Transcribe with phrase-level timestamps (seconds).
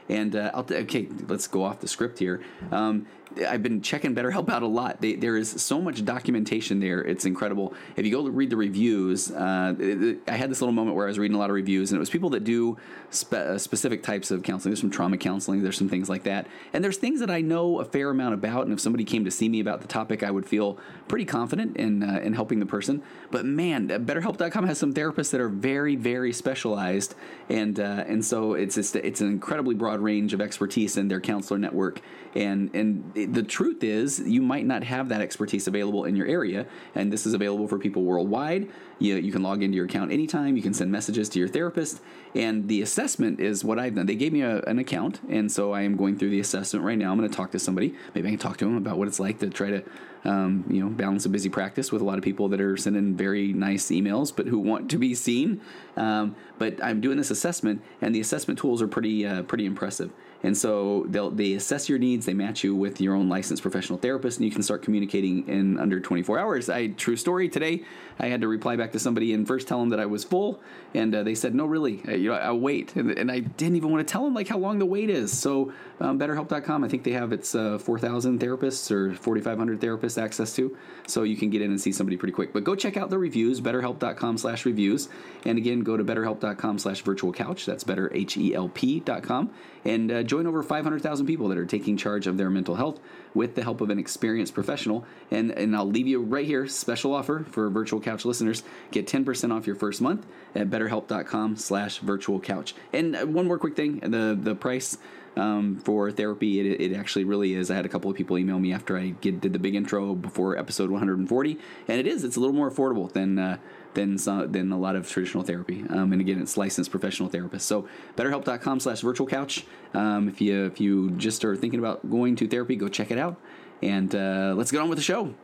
[0.08, 3.06] and uh, I'll okay let's go off the script here um,
[3.46, 5.00] I've been checking BetterHelp out a lot.
[5.00, 7.74] They, there is so much documentation there; it's incredible.
[7.96, 11.08] If you go to read the reviews, uh, I had this little moment where I
[11.08, 12.78] was reading a lot of reviews, and it was people that do
[13.10, 14.72] spe- uh, specific types of counseling.
[14.72, 17.80] There's some trauma counseling, there's some things like that, and there's things that I know
[17.80, 18.64] a fair amount about.
[18.64, 21.76] And if somebody came to see me about the topic, I would feel pretty confident
[21.76, 23.02] in uh, in helping the person.
[23.30, 27.14] But man, BetterHelp.com has some therapists that are very, very specialized,
[27.48, 31.20] and uh, and so it's just, it's an incredibly broad range of expertise in their
[31.20, 32.00] counselor network,
[32.34, 36.66] and and the truth is, you might not have that expertise available in your area,
[36.94, 38.68] and this is available for people worldwide.
[38.98, 40.56] You, you can log into your account anytime.
[40.56, 42.00] You can send messages to your therapist,
[42.34, 44.06] and the assessment is what I've done.
[44.06, 46.98] They gave me a, an account, and so I am going through the assessment right
[46.98, 47.10] now.
[47.10, 47.94] I'm going to talk to somebody.
[48.14, 49.82] Maybe I can talk to them about what it's like to try to
[50.24, 53.16] um, you know, balance a busy practice with a lot of people that are sending
[53.16, 55.60] very nice emails, but who want to be seen.
[55.96, 60.10] Um, but I'm doing this assessment, and the assessment tools are pretty uh, pretty impressive.
[60.42, 63.98] And so they'll they assess your needs, they match you with your own licensed professional
[63.98, 66.70] therapist, and you can start communicating in under 24 hours.
[66.70, 67.84] I true story today.
[68.20, 70.60] I had to reply back to somebody and first tell them that I was full,
[70.94, 73.76] and uh, they said no, really, uh, you know, I'll wait, and, and, I didn't
[73.76, 75.36] even want to tell them like how long the wait is.
[75.36, 80.54] So um, BetterHelp.com, I think they have its uh, 4,000 therapists or 4,500 therapists access
[80.56, 80.76] to,
[81.06, 82.52] so you can get in and see somebody pretty quick.
[82.52, 85.08] But go check out the reviews, BetterHelp.com/slash reviews,
[85.44, 87.66] and again, go to BetterHelp.com/slash virtual couch.
[87.66, 89.50] That's Better H E L P.com,
[89.84, 93.00] and uh, join over 500,000 people that are taking charge of their mental health
[93.34, 95.04] with the help of an experienced professional.
[95.30, 98.62] And, and I'll leave you right here, special offer for virtual couch listeners.
[98.90, 102.74] Get 10% off your first month at betterhelp.com slash virtual couch.
[102.92, 104.98] And uh, one more quick thing, the, the price
[105.38, 106.60] um, for therapy.
[106.60, 107.70] It, it, actually really is.
[107.70, 110.14] I had a couple of people email me after I get, did the big intro
[110.14, 112.24] before episode 140, and it is.
[112.24, 113.58] It's a little more affordable than uh,
[113.98, 115.84] than some, than a lot of traditional therapy.
[115.90, 117.62] Um, and again, it's licensed professional therapists.
[117.62, 119.66] So BetterHelp.com/slash virtual couch.
[119.92, 123.18] Um, if you if you just are thinking about going to therapy, go check it
[123.18, 123.36] out.
[123.82, 125.34] And uh, let's get on with the show.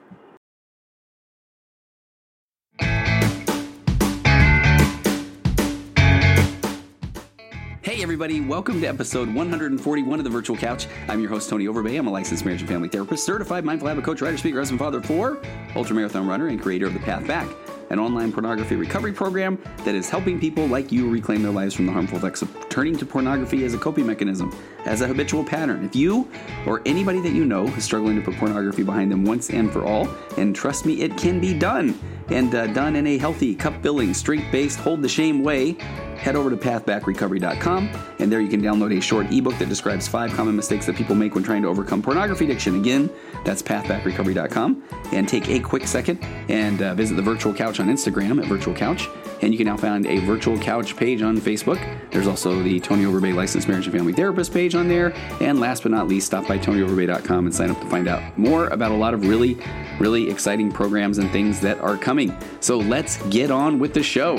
[8.15, 10.87] Everybody, welcome to episode 141 of the Virtual Couch.
[11.09, 11.99] I'm your host, Tony Overbay.
[11.99, 15.03] I'm a licensed marriage and family therapist, certified mindful habit coach, writer, speaker, husband, father,
[15.03, 15.39] four,
[15.73, 17.49] ultramarathon runner, and creator of The Path Back
[17.91, 21.87] an online pornography recovery program that is helping people like you reclaim their lives from
[21.87, 24.55] the harmful effects of turning to pornography as a coping mechanism,
[24.85, 25.85] as a habitual pattern.
[25.85, 26.29] If you
[26.67, 29.85] or anybody that you know is struggling to put pornography behind them once and for
[29.85, 30.09] all,
[30.39, 31.99] and trust me, it can be done,
[32.29, 35.77] and uh, done in a healthy, cup filling, strength based, hold the shame way
[36.17, 40.33] head over to pathbackrecovery.com and there you can download a short ebook that describes five
[40.33, 42.77] common mistakes that people make when trying to overcome pornography addiction.
[42.77, 43.11] Again,
[43.45, 44.83] that's pathbackrecovery.com.
[45.13, 48.75] And take a quick second and uh, visit the virtual couch on Instagram at virtual
[48.75, 49.09] couch.
[49.43, 51.79] And you can now find a virtual couch page on Facebook.
[52.11, 55.13] There's also the Tony Overbay Licensed Marriage and Family Therapist page on there.
[55.41, 58.69] And last but not least, stop by tonyoverbay.com and sign up to find out more
[58.69, 59.59] about a lot of really,
[59.99, 62.35] really exciting programs and things that are coming.
[62.61, 64.37] So let's get on with the show.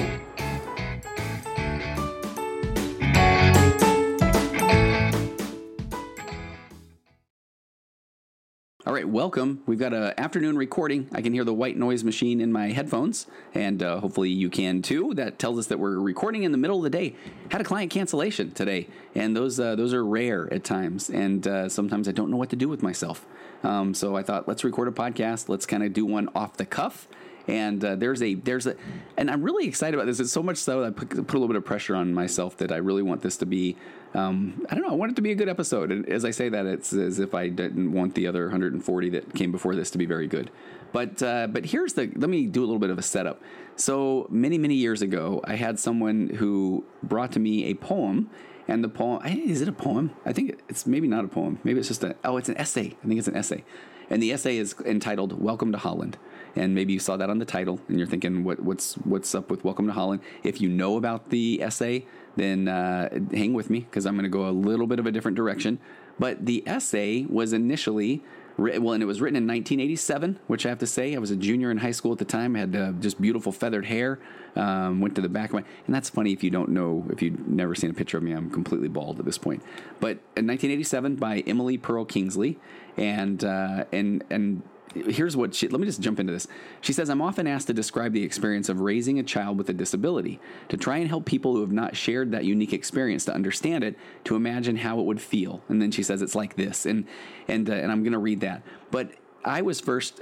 [8.96, 9.62] Right, welcome.
[9.66, 11.10] We've got an afternoon recording.
[11.12, 14.82] I can hear the white noise machine in my headphones, and uh, hopefully you can
[14.82, 15.14] too.
[15.16, 17.14] That tells us that we're recording in the middle of the day.
[17.52, 21.68] Had a client cancellation today, and those uh, those are rare at times, and uh,
[21.68, 23.26] sometimes I don't know what to do with myself.
[23.64, 25.50] Um, so I thought, let's record a podcast.
[25.50, 27.10] Let's kind of do one off the cuff
[27.48, 28.76] and uh, there's a there's a
[29.18, 30.20] and I'm really excited about this.
[30.20, 32.58] It's so much so that I put, put, a little bit of pressure on myself
[32.58, 33.78] that I really want this to be
[34.14, 34.92] um, I don't know.
[34.92, 35.92] I want it to be a good episode.
[35.92, 39.34] And as I say that, it's as if I didn't want the other 140 that
[39.36, 40.50] came before this to be very good.
[40.92, 42.12] But uh, but here's the.
[42.16, 43.42] Let me do a little bit of a setup.
[43.76, 48.30] So many many years ago, I had someone who brought to me a poem.
[48.68, 50.10] And the poem, is it a poem?
[50.26, 51.60] I think it's maybe not a poem.
[51.64, 52.98] Maybe it's just a, oh, it's an essay.
[53.04, 53.64] I think it's an essay.
[54.10, 56.18] And the essay is entitled Welcome to Holland
[56.56, 59.50] and maybe you saw that on the title and you're thinking what, what's what's up
[59.50, 62.06] with welcome to holland if you know about the essay
[62.36, 65.12] then uh, hang with me because i'm going to go a little bit of a
[65.12, 65.80] different direction
[66.18, 68.24] but the essay was initially
[68.58, 71.36] well, and it was written in 1987, which I have to say, I was a
[71.36, 72.56] junior in high school at the time.
[72.56, 74.20] I had uh, just beautiful feathered hair.
[74.56, 77.22] Um, went to the back of my, and that's funny if you don't know, if
[77.22, 79.62] you've never seen a picture of me, I'm completely bald at this point.
[80.00, 82.58] But in 1987, by Emily Perl Kingsley,
[82.96, 84.62] and uh, and and
[84.96, 86.48] here's what she let me just jump into this.
[86.82, 89.74] She says, I'm often asked to describe the experience of raising a child with a
[89.74, 90.40] disability,
[90.70, 93.98] to try and help people who have not shared that unique experience to understand it,
[94.24, 95.62] to imagine how it would feel.
[95.68, 96.86] And then she says it's like this.
[96.86, 97.06] And
[97.48, 98.64] and uh, and I'm going to read that.
[98.92, 99.12] But
[99.46, 100.20] I was first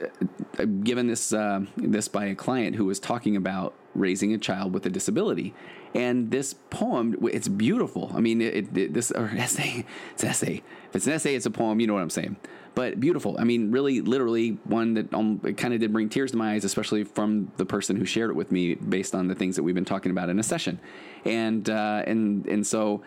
[0.60, 4.74] uh, given this uh, this by a client who was talking about raising a child
[4.74, 5.54] with a disability,
[5.96, 8.12] and this poem it's beautiful.
[8.14, 10.62] I mean, it, it, this or essay, it's an essay.
[10.90, 11.80] If it's an essay, it's a poem.
[11.80, 12.36] You know what I'm saying?
[12.76, 13.36] but beautiful.
[13.40, 16.64] I mean, really, literally one that um, kind of did bring tears to my eyes,
[16.64, 19.76] especially from the person who shared it with me based on the things that we've
[19.76, 20.80] been talking about in a session,
[21.26, 23.04] and uh, and and so.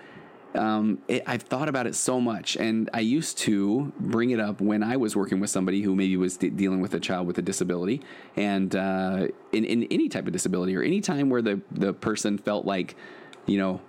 [0.55, 4.61] Um, it, I've thought about it so much, and I used to bring it up
[4.61, 7.37] when I was working with somebody who maybe was de- dealing with a child with
[7.39, 8.01] a disability,
[8.37, 12.39] and uh, in, in any type of disability, or any time where the the person
[12.39, 12.97] felt like,
[13.45, 13.81] you know,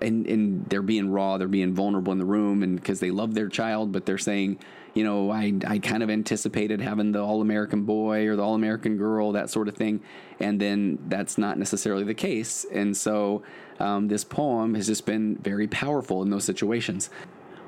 [0.00, 3.34] and and they're being raw, they're being vulnerable in the room, and because they love
[3.34, 4.58] their child, but they're saying,
[4.98, 8.56] you know, I, I kind of anticipated having the All American boy or the All
[8.56, 10.02] American girl, that sort of thing.
[10.40, 12.66] And then that's not necessarily the case.
[12.72, 13.44] And so
[13.78, 17.10] um, this poem has just been very powerful in those situations.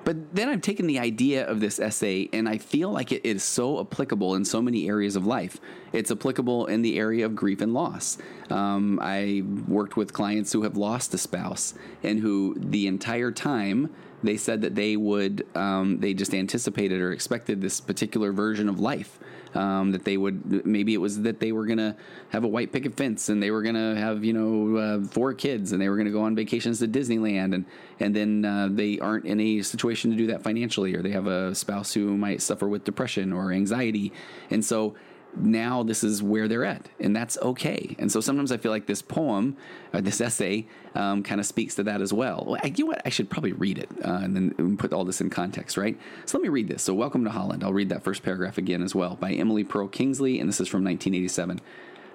[0.02, 3.44] But then I've taken the idea of this essay and I feel like it is
[3.44, 5.60] so applicable in so many areas of life.
[5.92, 8.18] It's applicable in the area of grief and loss.
[8.48, 13.94] Um, I worked with clients who have lost a spouse and who the entire time
[14.22, 18.80] they said that they would um, they just anticipated or expected this particular version of
[18.80, 19.18] life.
[19.52, 21.96] Um, that they would maybe it was that they were gonna
[22.28, 25.72] have a white picket fence and they were gonna have you know uh, four kids
[25.72, 27.64] and they were gonna go on vacations to Disneyland and
[27.98, 31.26] and then uh, they aren't in a situation to do that financially or they have
[31.26, 34.12] a spouse who might suffer with depression or anxiety.
[34.50, 34.94] And so
[35.36, 37.94] now this is where they're at, and that's okay.
[37.98, 39.56] And so sometimes I feel like this poem,
[39.92, 42.44] or this essay, um, kind of speaks to that as well.
[42.46, 43.02] well I, you know what?
[43.04, 45.98] I should probably read it uh, and then put all this in context, right?
[46.26, 46.82] So let me read this.
[46.82, 47.64] So, Welcome to Holland.
[47.64, 50.68] I'll read that first paragraph again as well by Emily Perl Kingsley, and this is
[50.68, 51.60] from 1987.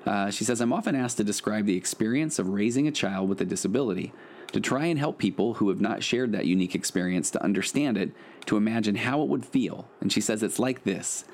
[0.06, 3.42] Uh, she says, I'm often asked to describe the experience of raising a child with
[3.42, 4.14] a disability,
[4.52, 8.12] to try and help people who have not shared that unique experience to understand it,
[8.46, 9.88] to imagine how it would feel.
[10.02, 11.26] And she says, It's like this.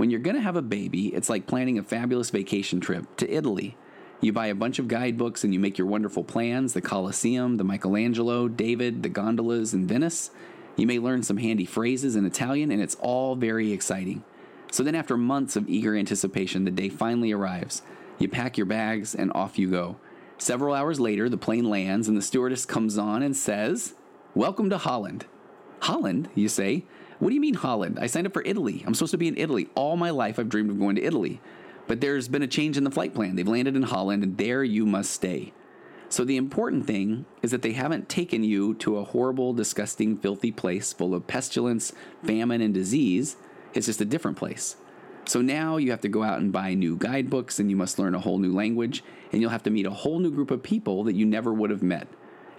[0.00, 3.30] When you're going to have a baby, it's like planning a fabulous vacation trip to
[3.30, 3.76] Italy.
[4.22, 7.64] You buy a bunch of guidebooks and you make your wonderful plans the Colosseum, the
[7.64, 10.30] Michelangelo, David, the gondolas in Venice.
[10.74, 14.24] You may learn some handy phrases in Italian, and it's all very exciting.
[14.72, 17.82] So then, after months of eager anticipation, the day finally arrives.
[18.18, 19.96] You pack your bags and off you go.
[20.38, 23.92] Several hours later, the plane lands and the stewardess comes on and says,
[24.34, 25.26] Welcome to Holland.
[25.80, 26.86] Holland, you say?
[27.20, 27.98] What do you mean Holland?
[28.00, 28.82] I signed up for Italy.
[28.86, 29.68] I'm supposed to be in Italy.
[29.74, 31.40] All my life I've dreamed of going to Italy.
[31.86, 33.36] But there's been a change in the flight plan.
[33.36, 35.52] They've landed in Holland and there you must stay.
[36.08, 40.50] So the important thing is that they haven't taken you to a horrible, disgusting, filthy
[40.50, 41.92] place full of pestilence,
[42.24, 43.36] famine, and disease.
[43.74, 44.76] It's just a different place.
[45.26, 48.14] So now you have to go out and buy new guidebooks and you must learn
[48.14, 51.04] a whole new language and you'll have to meet a whole new group of people
[51.04, 52.08] that you never would have met.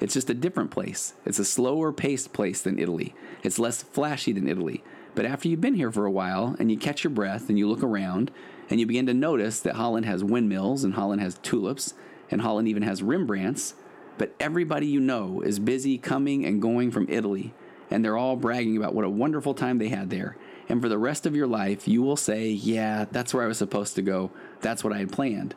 [0.02, 1.14] It's just a different place.
[1.26, 3.14] It's a slower paced place than Italy.
[3.44, 4.84] It's less flashy than Italy.
[5.14, 7.70] But after you've been here for a while and you catch your breath and you
[7.70, 8.32] look around
[8.70, 11.94] and you begin to notice that Holland has windmills and Holland has tulips
[12.32, 13.76] and Holland even has Rembrandts,
[14.18, 17.54] but everybody you know is busy coming and going from Italy
[17.92, 20.38] and they're all bragging about what a wonderful time they had there.
[20.70, 23.58] And for the rest of your life, you will say, Yeah, that's where I was
[23.58, 24.32] supposed to go.
[24.62, 25.54] That's what I had planned.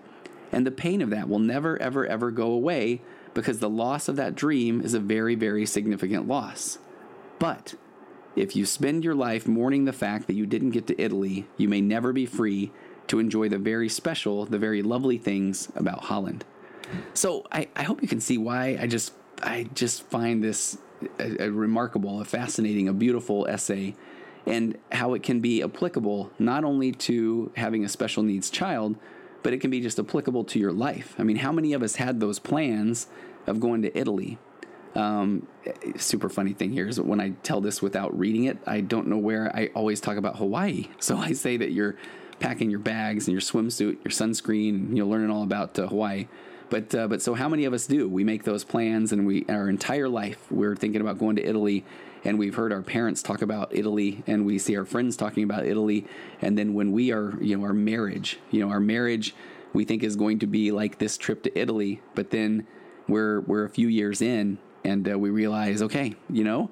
[0.50, 3.00] And the pain of that will never, ever, ever go away
[3.35, 6.79] because the loss of that dream is a very, very significant loss.
[7.38, 7.75] But
[8.37, 11.69] if you spend your life mourning the fact that you didn't get to Italy, you
[11.69, 12.73] may never be free
[13.09, 16.45] to enjoy the very special, the very lovely things about Holland.
[17.12, 19.12] So I, I hope you can see why I just
[19.43, 20.79] I just find this
[21.19, 23.95] a, a remarkable, a fascinating, a beautiful essay,
[24.47, 28.97] and how it can be applicable not only to having a special needs child,
[29.44, 31.14] but it can be just applicable to your life.
[31.18, 33.06] I mean, how many of us had those plans
[33.46, 34.38] of going to Italy?
[34.96, 35.46] Um,
[35.96, 39.18] super funny thing here is when I tell this without reading it, I don't know
[39.18, 40.88] where I always talk about Hawaii.
[40.98, 41.96] So I say that you're
[42.40, 46.26] packing your bags and your swimsuit, your sunscreen, you're learning all about uh, Hawaii.
[46.70, 48.08] But uh, but so how many of us do?
[48.08, 51.84] We make those plans, and we our entire life we're thinking about going to Italy,
[52.25, 55.66] and we've heard our parents talk about Italy, and we see our friends talking about
[55.66, 56.07] Italy,
[56.40, 59.35] and then when we are you know our marriage, you know our marriage,
[59.73, 62.66] we think is going to be like this trip to Italy, but then
[63.09, 66.71] we're we're a few years in, and uh, we realize, okay, you know.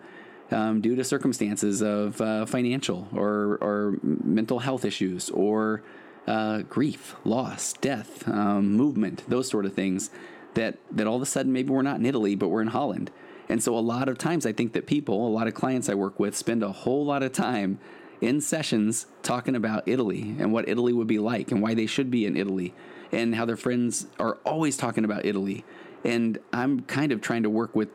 [0.50, 5.82] Um, due to circumstances of uh, financial or, or mental health issues or
[6.26, 10.10] uh, grief, loss, death, um, movement, those sort of things.
[10.54, 13.10] That that all of a sudden maybe we're not in Italy, but we're in Holland.
[13.52, 15.94] And so a lot of times I think that people, a lot of clients I
[15.94, 17.78] work with, spend a whole lot of time
[18.22, 22.10] in sessions talking about Italy and what Italy would be like and why they should
[22.10, 22.72] be in Italy
[23.12, 25.66] and how their friends are always talking about Italy.
[26.02, 27.90] And I'm kind of trying to work with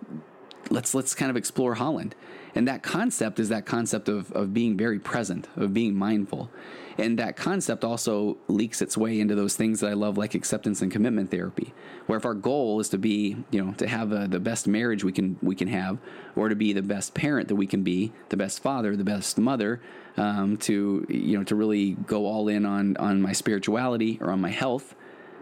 [0.70, 2.16] let's let's kind of explore Holland.
[2.56, 6.50] And that concept is that concept of, of being very present, of being mindful.
[6.98, 10.82] And that concept also leaks its way into those things that I love, like acceptance
[10.82, 11.72] and commitment therapy.
[12.08, 15.04] Where if our goal is to be, you know, to have a, the best marriage
[15.04, 16.00] we can we can have,
[16.36, 19.38] or to be the best parent that we can be, the best father, the best
[19.38, 19.80] mother,
[20.18, 24.42] um, to you know, to really go all in on on my spirituality or on
[24.42, 24.96] my health,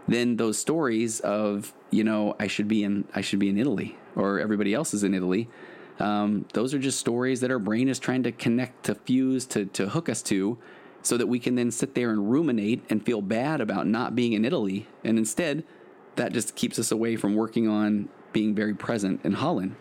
[0.06, 3.96] then those stories of you know I should be in I should be in Italy
[4.16, 5.48] or everybody else is in Italy.
[5.98, 9.66] Um, those are just stories that our brain is trying to connect, to fuse, to
[9.66, 10.58] to hook us to
[11.06, 14.32] so that we can then sit there and ruminate and feel bad about not being
[14.32, 14.88] in Italy.
[15.04, 15.62] And instead,
[16.16, 19.76] that just keeps us away from working on being very present in Holland.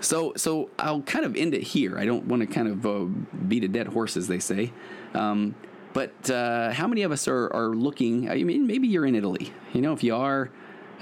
[0.00, 1.98] So, so I'll kind of end it here.
[1.98, 3.04] I don't want to kind of uh,
[3.46, 4.72] beat a dead horse, as they say.
[5.12, 5.54] Um,
[5.92, 8.30] but uh, how many of us are, are looking?
[8.30, 9.52] I mean, maybe you're in Italy.
[9.72, 10.50] You know, if you are,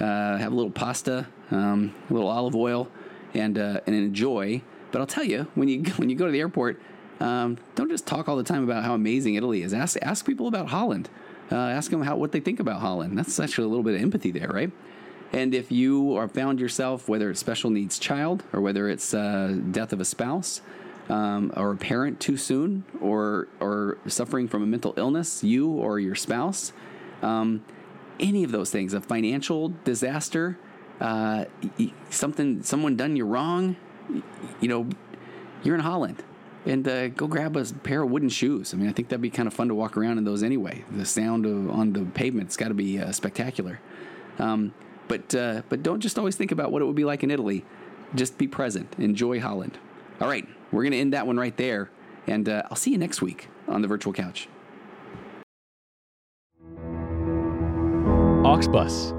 [0.02, 2.88] uh, have a little pasta, um, a little olive oil,
[3.35, 4.61] and uh, and enjoy.
[4.90, 6.80] But I'll tell you, when you when you go to the airport,
[7.21, 9.73] um, don't just talk all the time about how amazing Italy is.
[9.73, 11.09] Ask ask people about Holland.
[11.50, 13.16] Uh, ask them how what they think about Holland.
[13.16, 14.73] That's actually a little bit of empathy there, right?
[15.32, 19.56] And if you are found yourself, whether it's special needs child or whether it's uh,
[19.71, 20.61] death of a spouse
[21.09, 25.99] um, or a parent too soon or or suffering from a mental illness, you or
[25.99, 26.73] your spouse,
[27.23, 27.64] um,
[28.21, 30.59] any of those things, a financial disaster,
[31.00, 31.47] uh,
[32.11, 33.76] something someone done you wrong,
[34.61, 34.88] you know,
[35.62, 36.23] you're in Holland
[36.64, 38.73] and uh, go grab a pair of wooden shoes.
[38.73, 40.85] I mean, I think that'd be kind of fun to walk around in those anyway.
[40.90, 43.81] The sound of, on the pavement's got to be uh, spectacular.
[44.38, 44.73] Um,
[45.09, 47.64] but uh, but don't just always think about what it would be like in Italy.
[48.14, 48.95] Just be present.
[48.99, 49.78] Enjoy Holland.
[50.21, 51.90] All right, we're gonna end that one right there,
[52.26, 54.49] and uh, I'll see you next week on the virtual couch.
[58.44, 59.14] Auxbus